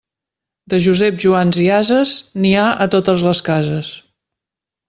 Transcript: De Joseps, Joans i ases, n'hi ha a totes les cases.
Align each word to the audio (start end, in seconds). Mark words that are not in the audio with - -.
De 0.73 0.79
Joseps, 0.85 1.19
Joans 1.25 1.59
i 1.65 1.67
ases, 1.75 2.15
n'hi 2.45 2.57
ha 2.57 2.65
a 2.87 2.91
totes 2.97 3.29
les 3.29 3.47
cases. 3.51 3.93